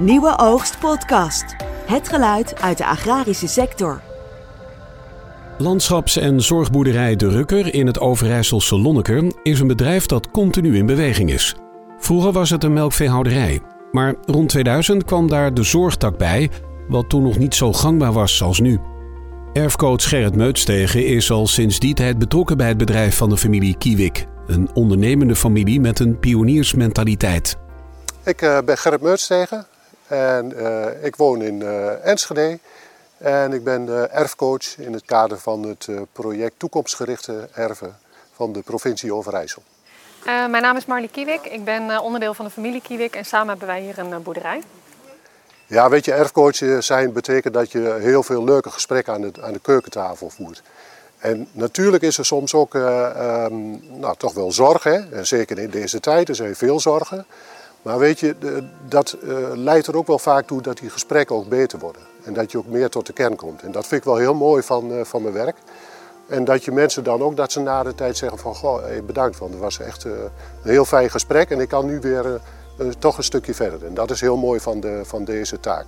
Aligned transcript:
Nieuwe 0.00 0.38
Oogst 0.38 0.78
Podcast. 0.78 1.44
Het 1.86 2.08
geluid 2.08 2.60
uit 2.60 2.78
de 2.78 2.86
agrarische 2.86 3.46
sector. 3.46 4.00
Landschaps- 5.56 6.16
en 6.16 6.40
zorgboerderij 6.40 7.16
De 7.16 7.28
Rukker 7.28 7.74
in 7.74 7.86
het 7.86 8.00
Overijsselse 8.00 8.78
Lonneker 8.78 9.32
is 9.42 9.60
een 9.60 9.66
bedrijf 9.66 10.06
dat 10.06 10.30
continu 10.30 10.76
in 10.76 10.86
beweging 10.86 11.30
is. 11.30 11.54
Vroeger 11.98 12.32
was 12.32 12.50
het 12.50 12.64
een 12.64 12.72
melkveehouderij, 12.72 13.60
maar 13.92 14.14
rond 14.24 14.48
2000 14.48 15.04
kwam 15.04 15.28
daar 15.28 15.54
de 15.54 15.62
zorgtak 15.62 16.18
bij, 16.18 16.50
wat 16.88 17.08
toen 17.08 17.22
nog 17.22 17.38
niet 17.38 17.54
zo 17.54 17.72
gangbaar 17.72 18.12
was 18.12 18.42
als 18.42 18.60
nu. 18.60 18.80
Erfcoach 19.52 20.08
Gerrit 20.08 20.36
Meutstegen 20.36 21.06
is 21.06 21.30
al 21.30 21.46
sinds 21.46 21.78
die 21.78 21.94
tijd 21.94 22.18
betrokken 22.18 22.56
bij 22.56 22.68
het 22.68 22.78
bedrijf 22.78 23.16
van 23.16 23.28
de 23.28 23.36
familie 23.36 23.76
Kiewik, 23.78 24.26
een 24.46 24.70
ondernemende 24.74 25.36
familie 25.36 25.80
met 25.80 25.98
een 25.98 26.18
pioniersmentaliteit. 26.18 27.58
Ik 28.24 28.42
uh, 28.42 28.58
ben 28.64 28.78
Gerrit 28.78 29.00
Meutstegen 29.00 29.66
en 30.08 30.52
uh, 30.56 31.04
ik 31.04 31.16
woon 31.16 31.42
in 31.42 31.60
uh, 31.60 32.06
Enschede. 32.06 32.58
En 33.18 33.52
ik 33.52 33.64
ben 33.64 34.10
erfcoach 34.12 34.78
in 34.78 34.92
het 34.92 35.04
kader 35.04 35.38
van 35.38 35.62
het 35.62 35.88
project 36.12 36.54
Toekomstgerichte 36.56 37.48
Erven 37.54 37.96
van 38.32 38.52
de 38.52 38.62
provincie 38.62 39.14
Overijssel. 39.14 39.62
mijn 40.24 40.62
naam 40.62 40.76
is 40.76 40.86
Marlie 40.86 41.08
Kiewik. 41.08 41.44
Ik 41.44 41.64
ben 41.64 42.00
onderdeel 42.00 42.34
van 42.34 42.44
de 42.44 42.50
familie 42.50 42.82
Kiewik 42.82 43.16
en 43.16 43.24
samen 43.24 43.48
hebben 43.48 43.66
wij 43.66 43.80
hier 43.80 43.98
een 43.98 44.22
boerderij. 44.22 44.62
Ja, 45.66 45.88
weet 45.88 46.04
je, 46.04 46.12
erfcoach 46.12 46.56
zijn 46.78 47.12
betekent 47.12 47.54
dat 47.54 47.72
je 47.72 47.96
heel 48.00 48.22
veel 48.22 48.44
leuke 48.44 48.70
gesprekken 48.70 49.12
aan 49.12 49.20
de, 49.20 49.32
aan 49.40 49.52
de 49.52 49.60
keukentafel 49.60 50.30
voert. 50.30 50.62
En 51.18 51.48
natuurlijk 51.52 52.02
is 52.02 52.18
er 52.18 52.24
soms 52.24 52.54
ook 52.54 52.74
um, 52.74 53.82
nou, 54.00 54.16
toch 54.16 54.34
wel 54.34 54.52
zorg, 54.52 54.82
hè? 54.82 55.16
En 55.16 55.26
zeker 55.26 55.58
in 55.58 55.70
deze 55.70 56.00
tijd, 56.00 56.28
er 56.28 56.34
zijn 56.34 56.56
veel 56.56 56.80
zorgen. 56.80 57.26
Maar 57.88 57.98
weet 57.98 58.20
je, 58.20 58.34
dat 58.88 59.16
uh, 59.22 59.38
leidt 59.54 59.86
er 59.86 59.96
ook 59.96 60.06
wel 60.06 60.18
vaak 60.18 60.46
toe 60.46 60.62
dat 60.62 60.78
die 60.78 60.90
gesprekken 60.90 61.36
ook 61.36 61.48
beter 61.48 61.78
worden. 61.78 62.02
En 62.24 62.32
dat 62.32 62.50
je 62.52 62.58
ook 62.58 62.66
meer 62.66 62.88
tot 62.88 63.06
de 63.06 63.12
kern 63.12 63.36
komt. 63.36 63.62
En 63.62 63.72
dat 63.72 63.86
vind 63.86 64.00
ik 64.00 64.06
wel 64.06 64.16
heel 64.16 64.34
mooi 64.34 64.62
van, 64.62 64.92
uh, 64.92 65.04
van 65.04 65.22
mijn 65.22 65.34
werk. 65.34 65.56
En 66.26 66.44
dat 66.44 66.64
je 66.64 66.72
mensen 66.72 67.04
dan 67.04 67.22
ook, 67.22 67.36
dat 67.36 67.52
ze 67.52 67.60
na 67.60 67.82
de 67.82 67.94
tijd 67.94 68.16
zeggen 68.16 68.38
van, 68.38 68.54
goh, 68.54 68.82
bedankt, 69.06 69.38
want 69.38 69.52
het 69.52 69.60
was 69.60 69.78
echt 69.78 70.04
een 70.04 70.30
heel 70.62 70.84
fijn 70.84 71.10
gesprek. 71.10 71.50
En 71.50 71.60
ik 71.60 71.68
kan 71.68 71.86
nu 71.86 72.00
weer 72.00 72.40
toch 72.98 73.16
een 73.16 73.24
stukje 73.24 73.54
verder. 73.54 73.86
En 73.86 73.94
dat 73.94 74.10
is 74.10 74.20
heel 74.20 74.36
mooi 74.36 74.60
van, 74.60 74.80
de, 74.80 75.00
van 75.04 75.24
deze 75.24 75.60
taak. 75.60 75.86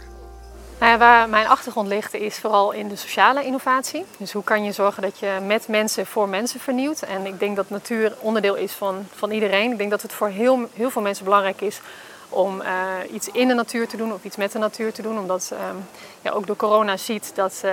Nou 0.80 0.98
waar 0.98 1.28
mijn 1.28 1.46
achtergrond 1.46 1.88
ligt 1.88 2.14
is 2.14 2.38
vooral 2.38 2.72
in 2.72 2.88
de 2.88 2.96
sociale 2.96 3.44
innovatie. 3.44 4.04
Dus 4.16 4.32
hoe 4.32 4.44
kan 4.44 4.64
je 4.64 4.72
zorgen 4.72 5.02
dat 5.02 5.18
je 5.18 5.38
met 5.46 5.68
mensen 5.68 6.06
voor 6.06 6.28
mensen 6.28 6.60
vernieuwt. 6.60 7.02
En 7.02 7.26
ik 7.26 7.38
denk 7.38 7.56
dat 7.56 7.70
natuur 7.70 8.14
onderdeel 8.20 8.54
is 8.54 8.72
van, 8.72 9.06
van 9.14 9.30
iedereen. 9.30 9.72
Ik 9.72 9.78
denk 9.78 9.90
dat 9.90 10.02
het 10.02 10.12
voor 10.12 10.28
heel, 10.28 10.68
heel 10.74 10.90
veel 10.90 11.02
mensen 11.02 11.24
belangrijk 11.24 11.60
is 11.60 11.80
om 12.28 12.60
uh, 12.60 12.66
iets 13.12 13.28
in 13.28 13.48
de 13.48 13.54
natuur 13.54 13.88
te 13.88 13.96
doen 13.96 14.12
of 14.12 14.24
iets 14.24 14.36
met 14.36 14.52
de 14.52 14.58
natuur 14.58 14.92
te 14.92 15.02
doen. 15.02 15.18
Omdat 15.18 15.50
um, 15.52 15.86
ja, 16.22 16.30
ook 16.30 16.46
door 16.46 16.56
corona 16.56 16.96
ziet 16.96 17.32
dat, 17.34 17.62
uh, 17.64 17.72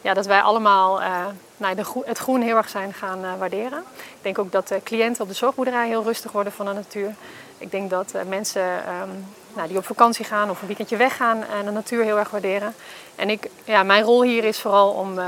ja, 0.00 0.14
dat 0.14 0.26
wij 0.26 0.40
allemaal 0.40 1.00
uh, 1.00 1.26
nou, 1.62 1.74
de 1.74 2.02
het 2.04 2.18
groen 2.18 2.40
heel 2.40 2.56
erg 2.56 2.68
zijn 2.68 2.92
gaan 2.92 3.38
waarderen. 3.38 3.84
Ik 3.98 4.22
denk 4.22 4.38
ook 4.38 4.52
dat 4.52 4.68
de 4.68 4.80
cliënten 4.84 5.22
op 5.22 5.28
de 5.28 5.34
zorgboerderij 5.34 5.88
heel 5.88 6.02
rustig 6.02 6.32
worden 6.32 6.52
van 6.52 6.66
de 6.66 6.72
natuur. 6.72 7.14
Ik 7.58 7.70
denk 7.70 7.90
dat 7.90 8.14
mensen 8.26 8.62
um, 8.62 9.26
nou, 9.54 9.68
die 9.68 9.76
op 9.76 9.86
vakantie 9.86 10.24
gaan 10.24 10.50
of 10.50 10.60
een 10.60 10.66
weekendje 10.66 10.96
weggaan 10.96 11.44
de 11.64 11.70
natuur 11.70 12.04
heel 12.04 12.18
erg 12.18 12.30
waarderen. 12.30 12.74
En 13.14 13.30
ik, 13.30 13.50
ja, 13.64 13.82
mijn 13.82 14.02
rol 14.02 14.22
hier 14.22 14.44
is 14.44 14.60
vooral 14.60 14.90
om 14.90 15.20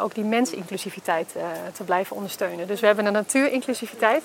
ook 0.00 0.14
die 0.14 0.24
mensinclusiviteit 0.24 1.34
te 1.72 1.84
blijven 1.84 2.16
ondersteunen. 2.16 2.66
Dus 2.66 2.80
we 2.80 2.86
hebben 2.86 3.06
een 3.06 3.12
natuurinclusiviteit, 3.12 4.24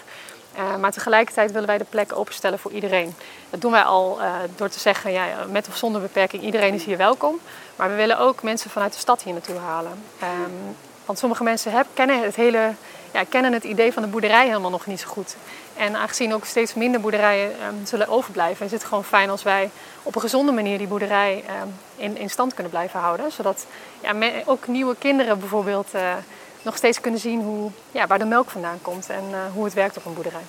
maar 0.80 0.92
tegelijkertijd 0.92 1.52
willen 1.52 1.68
wij 1.68 1.78
de 1.78 1.86
plek 1.90 2.16
openstellen 2.16 2.60
voor 2.60 2.72
iedereen. 2.72 3.16
Dat 3.50 3.62
doen 3.62 3.72
wij 3.72 3.84
al 3.84 4.20
door 4.56 4.70
te 4.70 4.80
zeggen, 4.80 5.12
ja, 5.12 5.26
met 5.50 5.68
of 5.68 5.78
zonder 5.78 6.02
beperking, 6.02 6.44
iedereen 6.44 6.74
is 6.74 6.84
hier 6.84 6.98
welkom. 6.98 7.40
Maar 7.76 7.90
we 7.90 7.96
willen 7.96 8.20
ook 8.20 8.44
mensen 8.44 8.70
vanuit 8.70 8.94
de 8.94 9.00
stad 9.00 9.24
hier 9.24 9.34
naartoe 9.34 9.58
halen. 9.58 10.04
Um, 10.24 10.76
want 11.10 11.22
sommige 11.22 11.44
mensen 11.44 11.86
kennen, 11.94 12.24
het 12.24 12.36
hele, 12.36 12.74
ja, 13.12 13.24
kennen 13.24 13.54
het 13.54 13.64
idee 13.64 13.94
van 13.94 14.02
de 14.02 14.08
boerderij 14.08 14.48
helemaal 14.48 14.70
nog 14.70 14.86
niet 14.86 15.00
zo 15.00 15.08
goed. 15.08 15.36
En 15.78 15.96
aangezien 15.96 16.34
ook 16.34 16.46
steeds 16.46 16.74
minder 16.74 17.02
boerderijen 17.02 17.50
um, 17.50 17.86
zullen 17.86 18.08
overblijven, 18.08 18.66
is 18.66 18.72
het 18.72 18.84
gewoon 18.84 19.04
fijn 19.04 19.30
als 19.30 19.44
wij 19.44 19.70
op 20.04 20.16
een 20.16 20.22
gezonde 20.22 20.52
manier 20.52 20.78
die 20.78 20.88
boerderij 20.88 21.44
um, 21.62 21.74
in, 21.96 22.18
in, 22.18 22.30
stand 22.30 22.54
kunnen 22.54 22.72
blijven 22.72 23.00
houden. 23.00 23.32
Zodat 23.32 23.66
ja, 24.02 24.14
ook 24.46 24.68
nieuwe 24.68 24.96
kinderen 25.00 25.40
bijvoorbeeld 25.40 25.88
uh, 25.96 26.14
nog 26.62 26.78
steeds 26.78 27.02
kunnen 27.02 27.20
zien 27.20 27.42
hoe, 27.42 27.72
ja, 27.92 28.08
waar 28.08 28.20
de 28.20 28.26
melk 28.26 28.50
vandaan 28.50 28.80
komt 28.82 29.10
en 29.10 29.24
uh, 29.32 29.38
hoe 29.54 29.64
het 29.64 29.74
werkt 29.74 29.98
op 29.98 30.06
een 30.06 30.14
boerderij. 30.14 30.46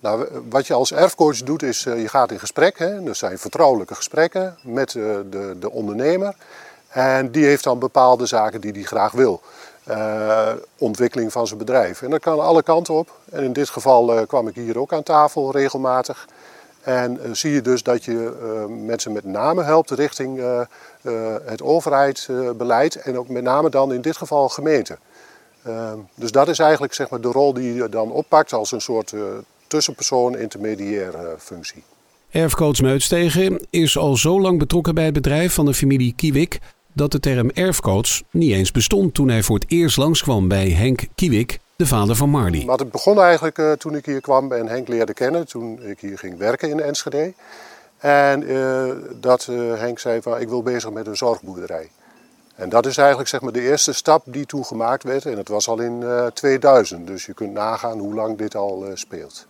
Nou, 0.00 0.28
wat 0.48 0.66
je 0.66 0.74
als 0.74 0.92
erfcoach 0.92 1.42
doet 1.42 1.62
is, 1.62 1.86
uh, 1.86 2.00
je 2.00 2.08
gaat 2.08 2.30
in 2.30 2.40
gesprek. 2.40 2.78
Hè? 2.78 3.06
Er 3.06 3.14
zijn 3.14 3.38
vertrouwelijke 3.38 3.94
gesprekken 3.94 4.56
met 4.62 4.90
de, 4.90 5.56
de 5.60 5.70
ondernemer. 5.70 6.34
En 6.88 7.30
die 7.30 7.44
heeft 7.44 7.64
dan 7.64 7.78
bepaalde 7.78 8.26
zaken 8.26 8.60
die 8.60 8.72
hij 8.72 8.82
graag 8.82 9.12
wil. 9.12 9.42
Uh, 9.88 10.52
ontwikkeling 10.78 11.32
van 11.32 11.46
zijn 11.46 11.58
bedrijf. 11.58 12.02
En 12.02 12.10
dat 12.10 12.20
kan 12.20 12.40
alle 12.40 12.62
kanten 12.62 12.94
op. 12.94 13.10
En 13.30 13.44
in 13.44 13.52
dit 13.52 13.68
geval 13.68 14.16
uh, 14.16 14.26
kwam 14.26 14.48
ik 14.48 14.54
hier 14.54 14.78
ook 14.78 14.92
aan 14.92 15.02
tafel 15.02 15.52
regelmatig. 15.52 16.28
En 16.82 17.18
uh, 17.22 17.32
zie 17.32 17.52
je 17.52 17.62
dus 17.62 17.82
dat 17.82 18.04
je 18.04 18.66
mensen 18.84 19.12
met 19.12 19.24
name 19.24 19.62
helpt 19.62 19.90
richting 19.90 20.40
het 21.44 21.62
overheidsbeleid 21.62 22.96
en 22.96 23.18
ook 23.18 23.28
met 23.28 23.42
name 23.42 23.70
dan 23.70 23.92
in 23.92 24.00
dit 24.00 24.16
geval 24.16 24.48
gemeente. 24.48 24.98
dus 26.14 26.32
dat 26.32 26.48
is 26.48 26.58
eigenlijk 26.58 26.94
zeg 26.94 27.10
maar, 27.10 27.20
de 27.20 27.28
rol 27.28 27.52
die 27.52 27.74
je 27.74 27.88
dan 27.88 28.12
oppakt 28.12 28.52
als 28.52 28.72
een 28.72 28.80
soort 28.80 29.14
tussenpersoon, 29.66 30.38
intermediair 30.38 31.14
functie. 31.38 31.84
Erfcoach 32.30 32.80
Meutstegen 32.80 33.66
is 33.70 33.98
al 33.98 34.16
zo 34.16 34.40
lang 34.40 34.58
betrokken 34.58 34.94
bij 34.94 35.04
het 35.04 35.14
bedrijf 35.14 35.54
van 35.54 35.64
de 35.64 35.74
familie 35.74 36.14
Kiewik 36.14 36.60
dat 36.92 37.12
de 37.12 37.20
term 37.20 37.50
erfcoach 37.50 38.22
niet 38.30 38.52
eens 38.52 38.70
bestond 38.70 39.14
toen 39.14 39.28
hij 39.28 39.42
voor 39.42 39.58
het 39.58 39.70
eerst 39.70 39.96
langskwam 39.96 40.48
bij 40.48 40.70
Henk 40.70 41.06
Kiewik, 41.14 41.58
de 41.76 41.86
vader 41.86 42.16
van 42.16 42.30
Marley. 42.30 42.64
Maar 42.64 42.78
het 42.78 42.90
begon 42.90 43.20
eigenlijk 43.20 43.58
uh, 43.58 43.72
toen 43.72 43.94
ik 43.94 44.06
hier 44.06 44.20
kwam 44.20 44.52
en 44.52 44.68
Henk 44.68 44.88
leerde 44.88 45.14
kennen, 45.14 45.46
toen 45.46 45.82
ik 45.82 46.00
hier 46.00 46.18
ging 46.18 46.38
werken 46.38 46.70
in 46.70 46.80
Enschede. 46.80 47.32
En 47.98 48.50
uh, 48.50 48.92
dat 49.20 49.46
uh, 49.50 49.78
Henk 49.78 49.98
zei 49.98 50.22
van 50.22 50.40
ik 50.40 50.48
wil 50.48 50.62
bezig 50.62 50.90
met 50.90 51.06
een 51.06 51.16
zorgboerderij. 51.16 51.90
En 52.54 52.68
dat 52.68 52.86
is 52.86 52.96
eigenlijk 52.96 53.28
zeg 53.28 53.40
maar, 53.40 53.52
de 53.52 53.60
eerste 53.60 53.92
stap 53.92 54.22
die 54.26 54.46
toen 54.46 54.64
gemaakt 54.64 55.02
werd. 55.02 55.26
En 55.26 55.36
het 55.36 55.48
was 55.48 55.68
al 55.68 55.80
in 55.80 56.04
2000, 56.34 57.06
dus 57.06 57.26
je 57.26 57.34
kunt 57.34 57.52
nagaan 57.52 57.98
hoe 57.98 58.14
lang 58.14 58.38
dit 58.38 58.54
al 58.54 58.84
speelt. 58.94 59.46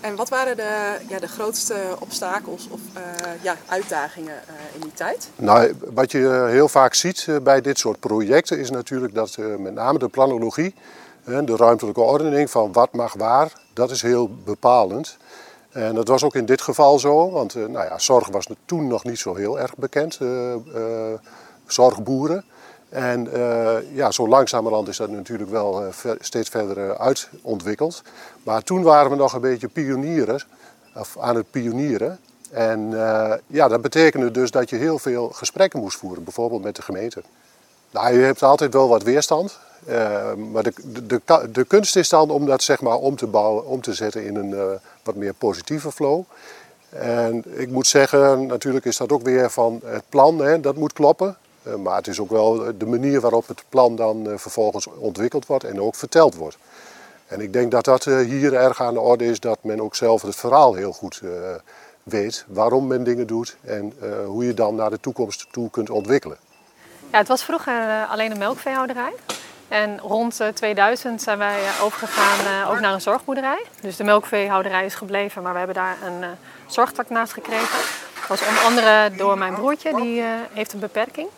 En 0.00 0.16
wat 0.16 0.28
waren 0.28 0.56
de, 0.56 0.98
ja, 1.08 1.18
de 1.18 1.28
grootste 1.28 1.74
obstakels 1.98 2.68
of 2.70 2.80
uh, 2.96 3.02
ja, 3.42 3.56
uitdagingen 3.66 4.34
uh, 4.34 4.74
in 4.74 4.80
die 4.80 4.92
tijd? 4.92 5.30
Nou, 5.36 5.72
wat 5.94 6.10
je 6.10 6.46
heel 6.48 6.68
vaak 6.68 6.94
ziet 6.94 7.28
bij 7.42 7.60
dit 7.60 7.78
soort 7.78 8.00
projecten 8.00 8.58
is 8.58 8.70
natuurlijk 8.70 9.14
dat 9.14 9.36
met 9.58 9.74
name 9.74 9.98
de 9.98 10.08
planologie, 10.08 10.74
de 11.24 11.56
ruimtelijke 11.56 12.00
ordening 12.00 12.50
van 12.50 12.72
wat 12.72 12.92
mag 12.92 13.14
waar, 13.14 13.52
dat 13.72 13.90
is 13.90 14.02
heel 14.02 14.30
bepalend. 14.44 15.16
En 15.70 15.94
dat 15.94 16.08
was 16.08 16.24
ook 16.24 16.34
in 16.34 16.46
dit 16.46 16.60
geval 16.60 16.98
zo, 16.98 17.30
want 17.30 17.54
nou 17.54 17.84
ja, 17.84 17.98
zorg 17.98 18.28
was 18.28 18.46
toen 18.64 18.86
nog 18.86 19.04
niet 19.04 19.18
zo 19.18 19.34
heel 19.34 19.60
erg 19.60 19.76
bekend, 19.76 20.18
zorgboeren. 21.66 22.44
En 22.96 23.28
uh, 23.34 23.76
ja, 23.92 24.10
zo 24.10 24.28
langzamerhand 24.28 24.88
is 24.88 24.96
dat 24.96 25.10
natuurlijk 25.10 25.50
wel 25.50 25.92
ver, 25.92 26.16
steeds 26.20 26.48
verder 26.48 26.76
uh, 26.76 26.90
uitontwikkeld. 26.90 28.02
Maar 28.42 28.62
toen 28.62 28.82
waren 28.82 29.10
we 29.10 29.16
nog 29.16 29.32
een 29.32 29.40
beetje 29.40 29.68
pionieren, 29.68 30.42
of 30.94 31.18
aan 31.18 31.36
het 31.36 31.50
pionieren. 31.50 32.18
En 32.50 32.90
ja, 33.46 33.68
dat 33.68 33.82
betekende 33.82 34.30
dus 34.30 34.50
dat 34.50 34.70
je 34.70 34.76
heel 34.76 34.98
veel 34.98 35.28
gesprekken 35.28 35.80
moest 35.80 35.98
voeren, 35.98 36.24
bijvoorbeeld 36.24 36.62
met 36.62 36.76
de 36.76 36.82
gemeente. 36.82 37.22
Nou, 37.90 38.14
je 38.14 38.20
hebt 38.20 38.42
altijd 38.42 38.72
wel 38.72 38.88
wat 38.88 39.02
weerstand. 39.02 39.58
maar 40.52 40.62
de, 40.62 40.72
de, 40.84 41.06
de, 41.06 41.50
de, 41.52 41.64
kunst 41.64 41.96
is 41.96 42.08
dan 42.08 42.30
om 42.30 42.46
dat 42.46 42.62
zeg 42.62 42.80
maar 42.80 42.96
om 42.96 43.16
te 43.16 43.26
bouwen, 43.26 43.66
om 43.66 43.80
te 43.80 43.94
zetten 43.94 44.24
in 44.24 44.36
een 44.36 44.78
wat 45.02 45.14
meer 45.14 45.34
positieve 45.34 45.92
flow. 45.92 46.22
En 46.88 47.44
ik 47.60 47.68
moet 47.70 47.86
zeggen, 47.86 48.46
natuurlijk 48.46 48.84
is 48.84 48.96
dat 48.96 49.12
ook 49.12 49.22
weer 49.22 49.50
van 49.50 49.80
het 49.84 50.04
plan, 50.08 50.38
hè, 50.38 50.60
dat 50.60 50.76
moet 50.76 50.92
kloppen. 50.92 51.36
Uh, 51.66 51.74
maar 51.74 51.96
het 51.96 52.06
is 52.06 52.20
ook 52.20 52.30
wel 52.30 52.78
de 52.78 52.86
manier 52.86 53.20
waarop 53.20 53.48
het 53.48 53.64
plan 53.68 53.96
dan 53.96 54.28
uh, 54.28 54.36
vervolgens 54.36 54.86
ontwikkeld 54.86 55.46
wordt 55.46 55.64
en 55.64 55.80
ook 55.80 55.94
verteld 55.94 56.34
wordt. 56.34 56.58
En 57.26 57.40
ik 57.40 57.52
denk 57.52 57.70
dat 57.70 57.84
dat 57.84 58.06
uh, 58.06 58.18
hier 58.18 58.54
erg 58.54 58.82
aan 58.82 58.94
de 58.94 59.00
orde 59.00 59.24
is, 59.24 59.40
dat 59.40 59.58
men 59.62 59.80
ook 59.80 59.94
zelf 59.94 60.22
het 60.22 60.36
verhaal 60.36 60.74
heel 60.74 60.92
goed 60.92 61.22
weet. 62.02 62.44
Waarom 62.48 62.86
men 62.86 63.04
dingen 63.04 63.26
doet 63.26 63.56
en 63.64 63.92
hoe 64.24 64.46
je 64.46 64.54
dan 64.54 64.74
naar 64.74 64.90
de 64.90 65.00
toekomst 65.00 65.46
toe 65.50 65.70
kunt 65.70 65.90
ontwikkelen. 65.90 66.36
Ja, 67.12 67.18
het 67.18 67.28
was 67.28 67.44
vroeger 67.44 68.06
alleen 68.10 68.30
een 68.30 68.38
melkveehouderij. 68.38 69.12
En 69.68 69.98
rond 69.98 70.40
2000 70.54 71.22
zijn 71.22 71.38
wij 71.38 71.60
overgegaan 71.82 72.68
ook 72.68 72.80
naar 72.80 72.92
een 72.92 73.00
zorgboerderij. 73.00 73.64
Dus 73.80 73.96
de 73.96 74.04
melkveehouderij 74.04 74.84
is 74.84 74.94
gebleven, 74.94 75.42
maar 75.42 75.52
we 75.52 75.58
hebben 75.58 75.76
daar 75.76 75.96
een 76.04 76.24
zorgtak 76.66 77.08
naast 77.10 77.32
gekregen. 77.32 77.78
Dat 78.28 78.28
was 78.28 78.48
onder 78.48 78.62
andere 78.62 79.16
door 79.16 79.38
mijn 79.38 79.54
broertje, 79.54 79.94
die 79.94 80.22
heeft 80.52 80.72
een 80.72 80.80
beperking. 80.80 81.28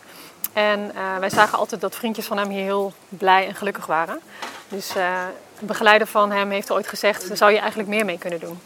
En 0.53 0.91
uh, 0.95 1.17
wij 1.17 1.29
zagen 1.29 1.57
altijd 1.57 1.81
dat 1.81 1.95
vriendjes 1.95 2.25
van 2.25 2.37
hem 2.37 2.49
hier 2.49 2.63
heel 2.63 2.93
blij 3.09 3.47
en 3.47 3.55
gelukkig 3.55 3.85
waren. 3.85 4.19
Dus 4.67 4.95
uh, 4.95 5.23
de 5.59 5.65
begeleider 5.65 6.07
van 6.07 6.31
hem 6.31 6.49
heeft 6.49 6.71
ooit 6.71 6.87
gezegd, 6.87 7.27
daar 7.27 7.37
zou 7.37 7.51
je 7.51 7.59
eigenlijk 7.59 7.89
meer 7.89 8.05
mee 8.05 8.17
kunnen 8.17 8.39
doen. 8.39 8.59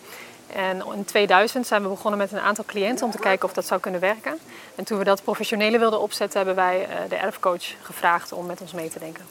En 0.53 0.83
in 0.95 1.05
2000 1.05 1.67
zijn 1.67 1.81
we 1.81 1.89
begonnen 1.89 2.19
met 2.19 2.31
een 2.31 2.39
aantal 2.39 2.63
cliënten 2.67 3.05
om 3.05 3.11
te 3.11 3.19
kijken 3.19 3.47
of 3.47 3.53
dat 3.53 3.65
zou 3.65 3.79
kunnen 3.79 3.99
werken. 3.99 4.39
En 4.75 4.83
toen 4.83 4.97
we 4.97 5.03
dat 5.03 5.23
professioneler 5.23 5.79
wilden 5.79 6.01
opzetten, 6.01 6.37
hebben 6.37 6.55
wij 6.55 6.87
de 7.09 7.15
erfcoach 7.15 7.63
gevraagd 7.81 8.31
om 8.31 8.45
met 8.45 8.61
ons 8.61 8.71
mee 8.71 8.89
te 8.89 8.99
denken. 8.99 9.25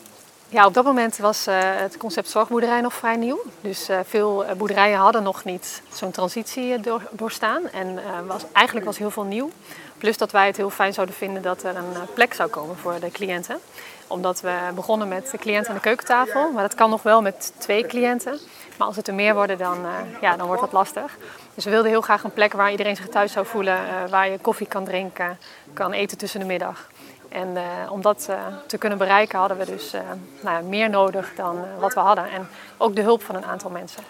Ja, 0.53 0.67
op 0.67 0.75
dat 0.75 0.85
moment 0.85 1.17
was 1.17 1.49
uh, 1.49 1.55
het 1.61 1.97
concept 1.97 2.29
zorgboerderij 2.29 2.81
nog 2.81 2.95
vrij 2.95 3.17
nieuw. 3.17 3.43
Dus 3.61 3.91
uh, 3.91 3.99
veel 4.05 4.45
boerderijen 4.57 4.99
hadden 4.99 5.23
nog 5.23 5.45
niet 5.45 5.83
zo'n 5.93 6.11
transitie 6.11 6.81
door, 6.81 7.03
doorstaan. 7.11 7.69
En 7.71 8.01
was, 8.27 8.43
eigenlijk 8.53 8.87
was 8.87 8.99
heel 8.99 9.11
veel 9.11 9.25
nieuw. 9.25 9.51
Plus 9.99 10.17
dat 10.17 10.33
wij 10.33 10.47
het 10.47 10.57
heel 10.57 10.71
fijn 10.71 10.93
zouden 10.93 11.15
vinden 11.15 11.43
dat 11.43 11.63
er 11.63 11.77
een 11.77 11.93
plek 12.15 12.35
zou 12.35 12.51
komen 12.51 12.77
voor 12.77 13.01
de 13.01 13.11
cliënten. 13.11 13.59
Omdat 14.07 14.41
we 14.41 14.57
begonnen 14.75 15.09
met 15.09 15.31
de 15.31 15.39
cliënten 15.39 15.69
aan 15.69 15.77
de 15.77 15.83
keukentafel. 15.83 16.51
Maar 16.51 16.63
dat 16.63 16.75
kan 16.75 16.91
nog 16.91 17.03
wel 17.03 17.23
met 17.23 17.53
twee 17.59 17.87
cliënten. 17.87 18.39
Maar 18.79 18.87
als 18.87 18.97
het 18.97 19.09
er 19.09 19.15
meer 19.15 19.35
worden, 19.35 19.59
dan, 19.59 19.79
ja, 20.21 20.37
dan 20.37 20.47
wordt 20.47 20.63
dat 20.63 20.73
lastig. 20.73 21.19
Dus 21.55 21.65
we 21.65 21.71
wilden 21.71 21.91
heel 21.91 22.01
graag 22.01 22.25
een 22.25 22.33
plek 22.33 22.53
waar 22.53 22.71
iedereen 22.71 22.97
zich 22.97 23.09
thuis 23.09 23.33
zou 23.33 23.47
voelen. 23.47 23.79
waar 24.11 24.31
je 24.31 24.39
koffie 24.39 24.67
kan 24.67 24.85
drinken, 24.85 25.39
kan 25.73 25.93
eten 25.93 26.19
tussen 26.19 26.41
de 26.41 26.47
middag. 26.47 26.89
En 27.33 27.49
uh, 27.55 27.63
om 27.93 28.03
dat 28.03 28.27
uh, 28.31 28.37
te 28.67 28.79
kunnen 28.79 28.99
bereiken 28.99 29.39
hadden 29.39 29.59
we 29.59 29.67
dus 29.67 29.95
uh, 29.95 30.01
nou, 30.43 30.65
meer 30.65 30.91
nodig 30.91 31.33
dan 31.37 31.57
wat 31.81 31.95
we 31.95 32.01
hadden. 32.01 32.31
En 32.31 32.47
ook 32.79 32.97
de 32.97 33.03
hulp 33.03 33.23
van 33.23 33.35
een 33.35 33.45
aantal 33.45 33.71
mensen. 33.71 34.03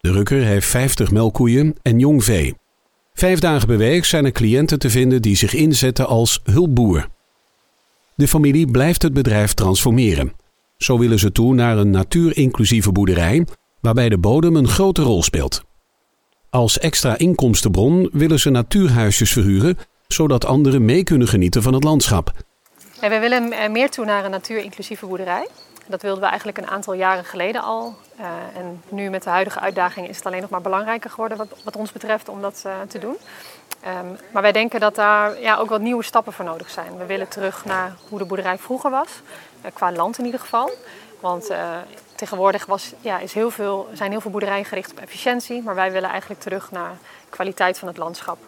De 0.00 0.12
Rukker 0.12 0.42
heeft 0.42 0.66
50 0.66 1.10
melkkoeien 1.10 1.76
en 1.82 1.98
jong 1.98 2.24
vee. 2.24 2.54
Vijf 3.14 3.38
dagen 3.38 3.66
per 3.66 4.04
zijn 4.04 4.24
er 4.24 4.32
cliënten 4.32 4.78
te 4.78 4.90
vinden 4.90 5.22
die 5.22 5.36
zich 5.36 5.54
inzetten 5.54 6.06
als 6.06 6.40
hulpboer. 6.44 7.08
De 8.14 8.28
familie 8.28 8.70
blijft 8.70 9.02
het 9.02 9.12
bedrijf 9.12 9.54
transformeren. 9.54 10.32
Zo 10.76 10.98
willen 10.98 11.18
ze 11.18 11.32
toe 11.32 11.54
naar 11.54 11.78
een 11.78 11.90
natuurinclusieve 11.90 12.92
boerderij, 12.92 13.46
waarbij 13.80 14.08
de 14.08 14.18
bodem 14.18 14.56
een 14.56 14.68
grote 14.68 15.02
rol 15.02 15.22
speelt. 15.22 15.62
Als 16.50 16.78
extra 16.78 17.18
inkomstenbron 17.18 18.08
willen 18.12 18.40
ze 18.40 18.50
natuurhuisjes 18.50 19.32
verhuren 19.32 19.78
zodat 20.12 20.44
anderen 20.44 20.84
mee 20.84 21.04
kunnen 21.04 21.28
genieten 21.28 21.62
van 21.62 21.74
het 21.74 21.84
landschap. 21.84 22.30
Ja, 23.00 23.08
we 23.08 23.18
willen 23.18 23.72
meer 23.72 23.90
toe 23.90 24.04
naar 24.04 24.24
een 24.24 24.30
natuurinclusieve 24.30 25.06
boerderij. 25.06 25.48
Dat 25.86 26.02
wilden 26.02 26.20
we 26.20 26.28
eigenlijk 26.28 26.58
een 26.58 26.66
aantal 26.66 26.94
jaren 26.94 27.24
geleden 27.24 27.62
al. 27.62 27.94
Uh, 28.20 28.26
en 28.60 28.82
nu 28.88 29.10
met 29.10 29.22
de 29.22 29.30
huidige 29.30 29.60
uitdagingen 29.60 30.08
is 30.10 30.16
het 30.16 30.26
alleen 30.26 30.40
nog 30.40 30.50
maar 30.50 30.60
belangrijker 30.60 31.10
geworden 31.10 31.38
wat, 31.38 31.48
wat 31.64 31.76
ons 31.76 31.92
betreft 31.92 32.28
om 32.28 32.42
dat 32.42 32.62
uh, 32.66 32.72
te 32.88 32.98
doen. 32.98 33.16
Um, 33.86 34.18
maar 34.32 34.42
wij 34.42 34.52
denken 34.52 34.80
dat 34.80 34.94
daar 34.94 35.40
ja, 35.40 35.56
ook 35.56 35.68
wat 35.68 35.80
nieuwe 35.80 36.02
stappen 36.02 36.32
voor 36.32 36.44
nodig 36.44 36.70
zijn. 36.70 36.96
We 36.96 37.06
willen 37.06 37.28
terug 37.28 37.64
naar 37.64 37.96
hoe 38.08 38.18
de 38.18 38.24
boerderij 38.24 38.58
vroeger 38.58 38.90
was, 38.90 39.08
qua 39.72 39.92
land 39.92 40.18
in 40.18 40.24
ieder 40.24 40.40
geval. 40.40 40.70
Want 41.20 41.50
tegenwoordig 42.14 42.66
was, 42.66 42.92
ja, 43.00 43.18
is 43.18 43.32
heel 43.32 43.50
veel, 43.50 43.88
zijn 43.92 44.10
heel 44.10 44.20
veel 44.20 44.30
boerderijen 44.30 44.64
gericht 44.64 44.90
op 44.90 44.98
efficiëntie, 44.98 45.62
maar 45.62 45.74
wij 45.74 45.92
willen 45.92 46.10
eigenlijk 46.10 46.40
terug 46.40 46.70
naar 46.70 46.98
kwaliteit 47.28 47.78
van 47.78 47.88
het 47.88 47.96
landschap. 47.96 48.38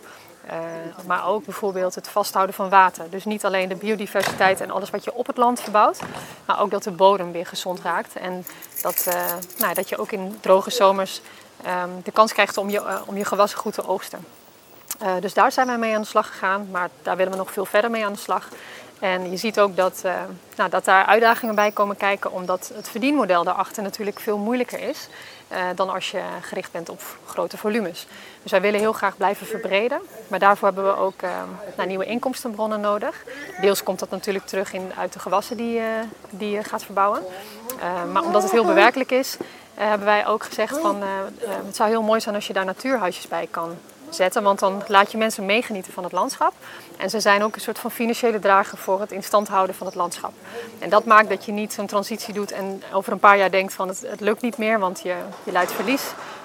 Uh, 0.50 1.06
maar 1.06 1.26
ook 1.26 1.44
bijvoorbeeld 1.44 1.94
het 1.94 2.08
vasthouden 2.08 2.54
van 2.54 2.68
water. 2.68 3.10
Dus 3.10 3.24
niet 3.24 3.44
alleen 3.44 3.68
de 3.68 3.76
biodiversiteit 3.76 4.60
en 4.60 4.70
alles 4.70 4.90
wat 4.90 5.04
je 5.04 5.14
op 5.14 5.26
het 5.26 5.36
land 5.36 5.60
verbouwt, 5.60 6.00
maar 6.44 6.60
ook 6.60 6.70
dat 6.70 6.82
de 6.82 6.90
bodem 6.90 7.32
weer 7.32 7.46
gezond 7.46 7.80
raakt. 7.80 8.16
En 8.16 8.46
dat, 8.82 9.04
uh, 9.08 9.32
nou, 9.58 9.74
dat 9.74 9.88
je 9.88 9.96
ook 9.96 10.12
in 10.12 10.38
droge 10.40 10.70
zomers 10.70 11.20
um, 11.66 12.00
de 12.02 12.12
kans 12.12 12.32
krijgt 12.32 12.56
om 12.56 12.70
je, 12.70 12.80
uh, 12.80 13.00
om 13.06 13.16
je 13.16 13.24
gewassen 13.24 13.58
goed 13.58 13.74
te 13.74 13.88
oogsten. 13.88 14.26
dus 15.20 15.34
daar 15.34 15.52
zijn 15.52 15.66
wij 15.66 15.78
mee 15.78 15.94
aan 15.94 16.00
de 16.00 16.06
slag 16.06 16.26
gegaan, 16.26 16.68
maar 16.70 16.90
daar 17.02 17.16
willen 17.16 17.32
we 17.32 17.38
nog 17.38 17.52
veel 17.52 17.66
verder 17.66 17.90
mee 17.90 18.04
aan 18.04 18.12
de 18.12 18.18
slag. 18.18 18.48
En 18.98 19.30
je 19.30 19.36
ziet 19.36 19.60
ook 19.60 19.76
dat, 19.76 20.02
nou, 20.56 20.70
dat 20.70 20.84
daar 20.84 21.04
uitdagingen 21.04 21.54
bij 21.54 21.70
komen 21.70 21.96
kijken, 21.96 22.32
omdat 22.32 22.72
het 22.74 22.88
verdienmodel 22.88 23.44
daarachter 23.44 23.82
natuurlijk 23.82 24.20
veel 24.20 24.38
moeilijker 24.38 24.80
is. 24.80 25.08
Uh, 25.52 25.58
dan 25.74 25.90
als 25.90 26.10
je 26.10 26.20
gericht 26.40 26.72
bent 26.72 26.88
op 26.88 27.00
grote 27.26 27.56
volumes. 27.56 28.06
Dus 28.42 28.50
wij 28.50 28.60
willen 28.60 28.80
heel 28.80 28.92
graag 28.92 29.16
blijven 29.16 29.46
verbreden. 29.46 30.00
Maar 30.28 30.38
daarvoor 30.38 30.66
hebben 30.66 30.84
we 30.86 30.96
ook 30.96 31.22
uh, 31.22 31.30
nou, 31.76 31.88
nieuwe 31.88 32.04
inkomstenbronnen 32.04 32.80
nodig. 32.80 33.24
Deels 33.60 33.82
komt 33.82 33.98
dat 33.98 34.10
natuurlijk 34.10 34.46
terug 34.46 34.72
in, 34.72 34.92
uit 34.98 35.12
de 35.12 35.18
gewassen 35.18 35.56
die, 35.56 35.80
die 36.30 36.50
je 36.50 36.64
gaat 36.64 36.84
verbouwen. 36.84 37.22
maar 38.12 38.22
omdat 38.22 38.42
het 38.42 38.52
heel 38.52 38.64
bewerkelijk 38.64 39.10
is, 39.10 39.36
hebben 39.74 40.06
wij 40.06 40.26
ook 40.26 40.44
gezegd 40.44 40.78
van 40.78 41.02
het 41.64 41.76
zou 41.76 41.88
heel 41.90 42.02
mooi 42.02 42.20
zijn 42.20 42.34
als 42.34 42.46
je 42.46 42.52
daar 42.52 42.64
natuurhuisjes 42.64 43.28
bij 43.28 43.48
kan 43.50 43.76
zetten. 44.14 44.42
Want 44.42 44.58
dan 44.58 44.82
laat 44.86 45.12
je 45.12 45.18
mensen 45.18 45.46
meegenieten 45.46 45.92
van 45.92 46.04
het 46.04 46.12
landschap. 46.12 46.52
En 46.96 47.10
ze 47.10 47.20
zijn 47.20 47.42
ook 47.42 47.54
een 47.54 47.60
soort 47.60 47.78
van 47.78 47.90
financiële 47.90 48.38
drager 48.38 48.78
voor 48.78 49.00
het 49.00 49.12
instand 49.12 49.48
houden 49.48 49.74
van 49.74 49.86
het 49.86 49.96
landschap. 49.96 50.32
En 50.78 50.88
dat 50.88 51.04
maakt 51.04 51.28
dat 51.28 51.44
je 51.44 51.52
niet 51.52 51.72
zo'n 51.72 51.86
transitie 51.86 52.34
doet 52.34 52.52
en 52.52 52.82
over 52.92 53.12
een 53.12 53.18
paar 53.18 53.38
jaar 53.38 53.50
denkt 53.50 53.72
van 53.72 53.88
het, 53.88 54.00
het 54.06 54.20
lukt 54.20 54.42
niet 54.42 54.58
meer, 54.58 54.78
want 54.78 55.00
je, 55.02 55.14
je 55.44 55.52
leidt 55.52 55.72
verlies 55.72 56.02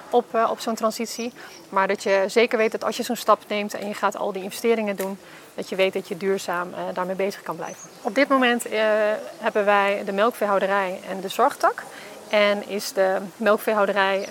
op, 0.10 0.36
uh, 0.36 0.48
op 0.52 0.60
zo'n 0.60 0.76
transitie. 0.76 1.34
Maar 1.70 1.88
dat 1.88 2.04
je 2.04 2.24
zeker 2.28 2.58
weet 2.58 2.72
dat 2.72 2.84
als 2.84 2.98
je 2.98 3.04
zo'n 3.04 3.16
stap 3.16 3.40
neemt 3.48 3.74
en 3.74 3.88
je 3.88 3.94
gaat 3.94 4.18
al 4.18 4.32
die 4.32 4.44
investeringen 4.44 4.96
doen, 4.96 5.18
dat 5.56 5.70
je 5.70 5.76
weet 5.76 5.94
dat 5.94 6.08
je 6.08 6.18
duurzaam 6.18 6.70
uh, 6.70 6.78
daarmee 6.94 7.16
bezig 7.16 7.42
kan 7.42 7.56
blijven. 7.56 7.90
Op 8.02 8.16
dit 8.16 8.28
moment 8.28 8.68
uh, 8.68 8.82
hebben 9.38 9.66
wij 9.66 10.02
de 10.06 10.12
melkveehouderij 10.12 11.00
en 11.10 11.22
de 11.22 11.28
zorgtak. 11.28 11.84
En 12.30 12.68
is 12.68 12.94
de 12.94 13.18
melkveehouderij 13.38 14.28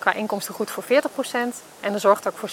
qua 0.00 0.12
inkomsten 0.12 0.54
goed 0.54 0.70
voor 0.70 0.84
40% 0.84 0.86
en 1.80 1.92
de 1.92 1.98
zorgtak 1.98 2.36
voor 2.36 2.48
60%. 2.48 2.52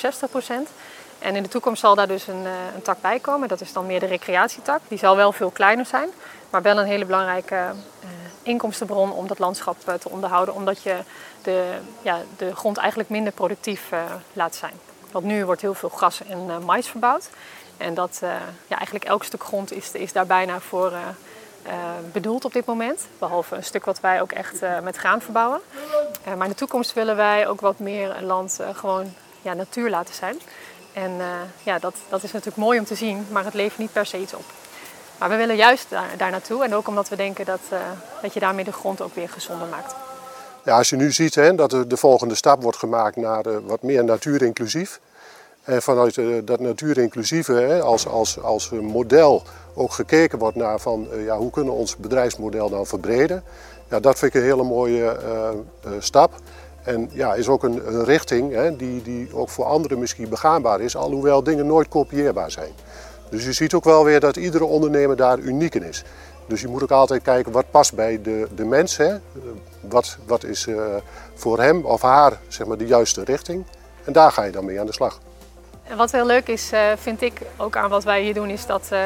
En 1.20 1.36
in 1.36 1.44
de 1.44 1.50
toekomst 1.50 1.82
zal 1.82 1.96
daar 1.96 2.08
dus 2.08 2.28
een, 2.28 2.44
uh, 2.44 2.52
een, 2.76 2.82
tak 2.82 3.02
bij 3.02 3.20
komen. 3.20 3.48
Dat 3.48 3.62
is 3.62 3.74
dan 3.74 3.86
meer 3.86 4.00
de 4.00 4.06
recreatietak. 4.06 4.80
Die 4.88 4.98
zal 4.98 5.16
wel 5.16 5.32
veel 5.32 5.50
kleiner 5.50 5.86
zijn, 5.86 6.10
maar 6.50 6.62
wel 6.62 6.80
een 6.80 6.86
hele 6.86 7.06
belangrijke 7.06 7.56
uh, 7.56 8.10
inkomstenbron 8.42 9.12
om 9.12 9.28
dat 9.28 9.40
landschap 9.40 9.78
uh, 9.88 9.94
te 9.94 10.10
onderhouden. 10.10 10.56
Omdat 10.56 10.84
je 10.84 10.98
de, 11.42 11.78
ja, 12.02 12.22
de 12.38 12.56
grond 12.56 12.78
eigenlijk 12.78 13.10
minder 13.10 13.34
productief 13.34 13.90
laat 14.34 14.56
zijn. 14.56 14.74
Want 15.12 15.26
nu 15.26 15.46
wordt 15.46 15.62
heel 15.62 15.74
veel 15.74 15.90
gras 15.90 16.22
en 16.24 16.66
mais 16.66 16.88
verbouwd. 16.88 17.30
En 17.78 17.94
dat, 17.94 18.20
ja, 18.68 18.76
eigenlijk 18.76 19.06
elk 19.06 19.24
stuk 19.24 19.44
grond 19.44 19.72
is, 19.72 19.92
is 19.92 20.14
daar 20.14 20.26
bijna 20.26 20.60
voor 20.60 20.94
bedoeld 22.12 22.46
op 22.46 22.54
dit 22.54 22.66
moment. 22.66 23.02
Behalve 23.20 23.56
een 23.56 23.64
stuk 23.64 23.86
wat 23.86 24.00
wij 24.00 24.22
ook 24.22 24.32
echt 24.32 24.62
met 24.84 24.98
graan 24.98 25.22
verbouwen. 25.22 25.60
maar 26.26 26.46
in 26.46 26.52
de 26.52 26.56
toekomst 26.56 26.94
willen 26.94 27.16
wij 27.16 27.48
ook 27.48 27.62
wat 27.62 27.80
meer 27.80 28.16
land 28.22 28.60
gewoon 28.74 29.14
ja, 29.42 29.54
natuur 29.54 29.90
laten 29.90 30.16
zijn. 30.16 30.40
En 30.94 31.12
ja, 31.64 31.80
dat, 31.80 31.96
dat 32.10 32.24
is 32.24 32.32
natuurlijk 32.32 32.58
mooi 32.58 32.80
om 32.80 32.86
te 32.86 32.96
zien, 32.96 33.26
maar 33.32 33.44
het 33.46 33.54
levert 33.54 33.78
niet 33.78 33.92
per 33.92 34.06
se 34.06 34.20
iets 34.20 34.34
op. 34.34 34.46
Maar 35.18 35.30
we 35.30 35.36
willen 35.36 35.56
juist 35.56 35.90
daar, 36.18 36.32
naartoe 36.32 36.64
en 36.64 36.76
ook 36.76 36.88
omdat 36.88 37.10
we 37.10 37.16
denken 37.16 37.46
dat, 37.46 37.62
dat 38.22 38.34
je 38.34 38.40
daarmee 38.40 38.64
de 38.64 38.72
grond 38.72 39.02
ook 39.02 39.16
weer 39.16 39.30
gezonder 39.30 39.68
maakt. 39.68 39.96
Ja, 40.64 40.78
als 40.78 40.90
je 40.90 40.96
nu 40.96 41.12
ziet 41.12 41.36
hè, 41.36 41.56
dat 41.56 41.70
de, 41.70 41.88
de 41.88 41.98
volgende 41.98 42.36
stap 42.36 42.62
wordt 42.62 42.78
gemaakt 42.78 43.16
naar 43.16 43.66
wat 43.66 43.82
meer 43.82 44.04
natuurinclusief. 44.04 45.00
En 45.68 45.82
vanuit 45.82 46.20
dat 46.48 46.60
natuurinclusieve 46.60 47.82
als, 47.82 48.08
als, 48.08 48.42
als 48.42 48.70
model 48.70 49.44
ook 49.74 49.92
gekeken 49.92 50.40
wordt 50.40 50.56
naar 50.56 50.80
van 50.80 51.08
ja, 51.26 51.38
hoe 51.38 51.52
kunnen 51.52 51.74
we 51.74 51.80
ons 51.80 51.98
bedrijfsmodel 51.98 52.70
dan 52.70 52.86
verbreden. 52.86 53.44
Ja, 53.90 54.00
dat 54.00 54.20
vind 54.20 54.34
ik 54.34 54.42
een 54.42 54.48
hele 54.48 54.64
mooie 54.64 55.18
stap. 56.00 56.34
En 56.84 57.10
ja, 57.14 57.34
is 57.34 57.48
ook 57.48 57.64
een, 57.64 58.04
richting 58.04 58.54
hè, 58.54 58.76
die, 58.76 59.02
die 59.02 59.36
ook 59.36 59.50
voor 59.50 59.66
anderen 59.66 60.00
misschien 60.00 60.30
begaanbaar 60.30 60.82
is, 60.82 60.96
alhoewel 60.96 61.44
dingen 61.44 61.68
nooit 61.68 61.88
kopieerbaar 61.88 62.52
zijn. 62.52 62.72
Dus 63.30 63.46
je 63.46 63.54
ziet 63.54 63.74
ook 63.74 63.84
wel 63.84 64.04
weer 64.04 64.20
dat 64.20 64.36
iedere 64.36 64.66
ondernemer 64.66 65.16
daar 65.16 65.40
uniek 65.40 65.76
in 65.76 65.84
is. 65.84 66.04
Dus 66.48 66.62
je 66.62 66.68
moet 66.68 66.84
ook 66.84 66.92
altijd 66.92 67.22
kijken 67.22 67.52
wat 67.52 67.72
past 67.72 67.94
bij 67.96 68.22
de, 68.22 68.48
de 68.56 68.66
mens. 68.66 68.98
Hè? 68.98 69.16
Wat, 69.82 70.18
wat 70.26 70.44
is 70.44 70.68
voor 71.34 71.60
hem 71.60 71.86
of 71.86 72.02
haar 72.02 72.40
zeg 72.48 72.68
maar, 72.68 72.78
de 72.78 72.88
juiste 72.88 73.24
richting. 73.24 73.66
En 74.04 74.14
daar 74.14 74.32
ga 74.32 74.44
je 74.44 74.52
dan 74.52 74.66
mee 74.66 74.80
aan 74.80 74.86
de 74.86 74.94
slag. 74.94 75.20
En 75.88 75.98
wat 75.98 76.12
heel 76.12 76.26
leuk 76.26 76.48
is, 76.48 76.74
uh, 76.74 76.80
vind 76.96 77.22
ik 77.22 77.42
ook 77.58 77.78
aan 77.78 77.90
wat 77.90 78.04
wij 78.04 78.22
hier 78.22 78.34
doen, 78.34 78.50
is 78.50 78.66
dat, 78.66 78.90
uh, 78.94 79.00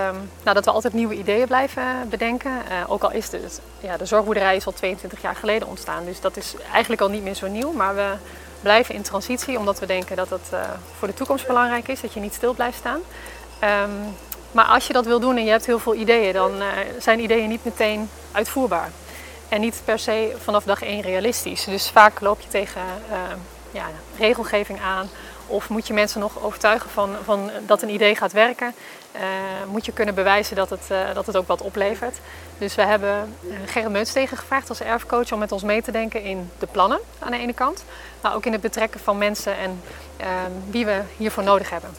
nou, 0.43 0.55
dat 0.55 0.65
we 0.65 0.71
altijd 0.71 0.93
nieuwe 0.93 1.15
ideeën 1.15 1.47
blijven 1.47 1.83
bedenken. 2.09 2.51
Uh, 2.51 2.91
ook 2.91 3.03
al 3.03 3.11
is 3.11 3.29
de, 3.29 3.39
ja, 3.79 3.97
de 3.97 4.05
zorgboerderij 4.05 4.55
is 4.55 4.65
al 4.65 4.71
22 4.71 5.21
jaar 5.21 5.35
geleden 5.35 5.67
ontstaan, 5.67 6.05
dus 6.05 6.21
dat 6.21 6.37
is 6.37 6.55
eigenlijk 6.71 7.01
al 7.01 7.09
niet 7.09 7.23
meer 7.23 7.33
zo 7.33 7.47
nieuw. 7.47 7.71
Maar 7.71 7.95
we 7.95 8.11
blijven 8.61 8.95
in 8.95 9.01
transitie, 9.01 9.57
omdat 9.57 9.79
we 9.79 9.85
denken 9.85 10.15
dat 10.15 10.29
het 10.29 10.49
voor 10.97 11.07
de 11.07 11.13
toekomst 11.13 11.47
belangrijk 11.47 11.87
is, 11.87 12.01
dat 12.01 12.13
je 12.13 12.19
niet 12.19 12.33
stil 12.33 12.53
blijft 12.53 12.77
staan. 12.77 12.99
Um, 13.83 14.15
maar 14.51 14.65
als 14.65 14.87
je 14.87 14.93
dat 14.93 15.05
wil 15.05 15.19
doen 15.19 15.37
en 15.37 15.43
je 15.43 15.49
hebt 15.49 15.65
heel 15.65 15.79
veel 15.79 15.95
ideeën, 15.95 16.33
dan 16.33 16.51
zijn 16.99 17.19
ideeën 17.19 17.49
niet 17.49 17.65
meteen 17.65 18.09
uitvoerbaar. 18.31 18.91
En 19.49 19.61
niet 19.61 19.81
per 19.85 19.99
se 19.99 20.35
vanaf 20.43 20.63
dag 20.63 20.81
één 20.81 21.01
realistisch. 21.01 21.63
Dus 21.63 21.89
vaak 21.89 22.19
loop 22.19 22.41
je 22.41 22.47
tegen 22.47 22.81
ja, 23.71 23.85
regelgeving 24.17 24.81
aan 24.81 25.09
of 25.51 25.69
moet 25.69 25.87
je 25.87 25.93
mensen 25.93 26.19
nog 26.19 26.43
overtuigen 26.43 26.89
van, 26.89 27.15
van 27.23 27.51
dat 27.65 27.81
een 27.81 27.89
idee 27.89 28.15
gaat 28.15 28.31
werken? 28.31 28.73
Uh, 29.15 29.21
moet 29.67 29.85
je 29.85 29.91
kunnen 29.91 30.15
bewijzen 30.15 30.55
dat 30.55 30.69
het, 30.69 30.87
uh, 30.91 31.13
dat 31.13 31.25
het 31.25 31.37
ook 31.37 31.47
wat 31.47 31.61
oplevert? 31.61 32.17
Dus 32.57 32.75
we 32.75 32.81
hebben 32.81 33.35
uh, 33.41 33.53
Gerrit 33.65 33.91
Meutstegen 33.91 34.37
gevraagd 34.37 34.69
als 34.69 34.81
erfcoach 34.81 35.31
om 35.31 35.39
met 35.39 35.51
ons 35.51 35.63
mee 35.63 35.81
te 35.81 35.91
denken 35.91 36.23
in 36.23 36.51
de 36.59 36.67
plannen 36.67 36.99
aan 37.19 37.31
de 37.31 37.37
ene 37.37 37.53
kant. 37.53 37.83
Maar 38.21 38.35
ook 38.35 38.45
in 38.45 38.51
het 38.51 38.61
betrekken 38.61 38.99
van 38.99 39.17
mensen 39.17 39.57
en 39.57 39.81
wie 40.69 40.85
we 40.85 41.01
hiervoor 41.17 41.43
nodig 41.43 41.69
hebben. 41.69 41.89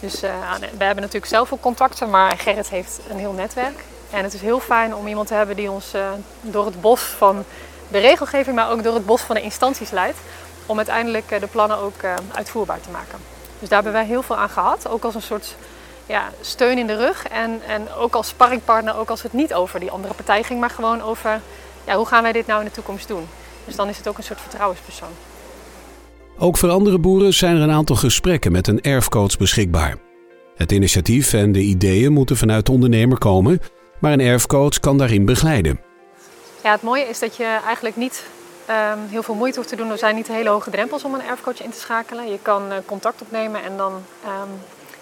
Dus 0.00 0.20
we 0.20 0.84
hebben 0.84 1.02
natuurlijk 1.02 1.26
zelf 1.26 1.52
ook 1.52 1.60
contacten, 1.60 2.10
maar 2.10 2.38
Gerrit 2.38 2.68
heeft 2.68 3.00
een 3.08 3.18
heel 3.18 3.32
netwerk. 3.32 3.84
En 4.10 4.22
het 4.22 4.34
is 4.34 4.40
heel 4.40 4.60
fijn 4.60 4.94
om 4.94 5.06
iemand 5.06 5.26
te 5.28 5.34
hebben 5.34 5.56
die 5.56 5.70
ons 5.70 5.92
door 6.40 6.66
het 6.66 6.80
bos 6.80 7.00
van 7.00 7.44
de 7.88 7.98
regelgeving, 7.98 8.56
maar 8.56 8.70
ook 8.70 8.82
door 8.82 8.94
het 8.94 9.06
bos 9.06 9.20
van 9.20 9.34
de 9.34 9.42
instanties 9.42 9.90
leidt 9.90 10.18
om 10.66 10.76
uiteindelijk 10.76 11.40
de 11.40 11.46
plannen 11.46 11.78
ook 11.78 12.04
uitvoerbaar 12.32 12.80
te 12.80 12.90
maken. 12.90 13.18
Dus 13.58 13.68
daar 13.68 13.82
hebben 13.82 14.00
wij 14.00 14.10
heel 14.10 14.22
veel 14.22 14.36
aan 14.36 14.48
gehad, 14.48 14.88
ook 14.88 15.04
als 15.04 15.14
een 15.14 15.22
soort 15.22 15.56
ja, 16.06 16.30
steun 16.40 16.78
in 16.78 16.86
de 16.86 16.96
rug 16.96 17.26
en, 17.28 17.60
en 17.66 17.92
ook 17.92 18.14
als 18.14 18.28
sparringpartner, 18.28 18.96
ook 18.96 19.10
als 19.10 19.22
het 19.22 19.32
niet 19.32 19.54
over 19.54 19.80
die 19.80 19.90
andere 19.90 20.14
partij 20.14 20.42
ging, 20.42 20.60
maar 20.60 20.70
gewoon 20.70 21.02
over 21.02 21.40
ja, 21.86 21.96
hoe 21.96 22.06
gaan 22.06 22.22
wij 22.22 22.32
dit 22.32 22.46
nou 22.46 22.60
in 22.60 22.66
de 22.66 22.72
toekomst 22.72 23.08
doen. 23.08 23.26
Dus 23.64 23.76
dan 23.76 23.88
is 23.88 23.96
het 23.96 24.08
ook 24.08 24.18
een 24.18 24.24
soort 24.24 24.40
vertrouwenspersoon. 24.40 25.12
Ook 26.38 26.56
voor 26.56 26.70
andere 26.70 26.98
boeren 26.98 27.34
zijn 27.34 27.56
er 27.56 27.62
een 27.62 27.70
aantal 27.70 27.96
gesprekken 27.96 28.52
met 28.52 28.66
een 28.66 28.80
erfcoach 28.80 29.36
beschikbaar. 29.36 29.96
Het 30.54 30.72
initiatief 30.72 31.32
en 31.32 31.52
de 31.52 31.60
ideeën 31.60 32.12
moeten 32.12 32.36
vanuit 32.36 32.66
de 32.66 32.72
ondernemer 32.72 33.18
komen, 33.18 33.60
maar 34.00 34.12
een 34.12 34.20
erfcoach 34.20 34.80
kan 34.80 34.98
daarin 34.98 35.24
begeleiden. 35.24 35.80
Ja, 36.62 36.72
het 36.72 36.82
mooie 36.82 37.08
is 37.08 37.18
dat 37.18 37.36
je 37.36 37.58
eigenlijk 37.64 37.96
niet 37.96 38.24
um, 38.70 39.06
heel 39.08 39.22
veel 39.22 39.34
moeite 39.34 39.56
hoeft 39.56 39.68
te 39.68 39.76
doen. 39.76 39.90
Er 39.90 39.98
zijn 39.98 40.14
niet 40.14 40.28
hele 40.28 40.48
hoge 40.48 40.70
drempels 40.70 41.04
om 41.04 41.14
een 41.14 41.26
erfcoach 41.26 41.62
in 41.62 41.70
te 41.70 41.78
schakelen. 41.78 42.30
Je 42.30 42.38
kan 42.42 42.72
uh, 42.72 42.78
contact 42.86 43.22
opnemen 43.22 43.62
en 43.62 43.76
dan 43.76 44.02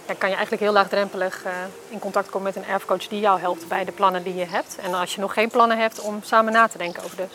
ja, 0.07 0.15
kan 0.19 0.29
je 0.29 0.35
eigenlijk 0.35 0.63
heel 0.63 0.73
laagdrempelig 0.73 1.45
uh, 1.47 1.53
in 1.89 1.99
contact 1.99 2.31
komen 2.31 2.53
met 2.55 2.57
een 2.57 2.71
erfcoach 2.71 3.09
die 3.09 3.21
jou 3.21 3.41
helpt 3.41 3.69
bij 3.69 3.85
de 3.85 3.93
plannen 3.93 4.23
die 4.23 4.35
je 4.35 4.47
hebt. 4.47 4.77
En 4.83 4.95
als 4.95 5.15
je 5.15 5.21
nog 5.21 5.33
geen 5.33 5.49
plannen 5.49 5.79
hebt, 5.79 6.01
om 6.01 6.21
samen 6.23 6.53
na 6.53 6.69
te 6.69 6.79
denken 6.79 7.05
over 7.05 7.17
de 7.17 7.27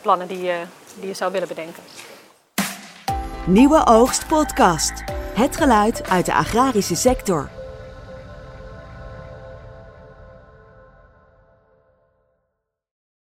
plannen 0.00 0.26
die 0.26 0.42
je, 0.42 0.60
die 0.94 1.08
je 1.08 1.14
zou 1.14 1.32
willen 1.32 1.48
bedenken. 1.48 1.82
Nieuwe 3.46 3.86
Oogst 3.86 4.26
Podcast. 4.26 5.04
Het 5.34 5.56
geluid 5.56 6.08
uit 6.08 6.26
de 6.26 6.34
agrarische 6.34 6.96
sector. 6.96 7.53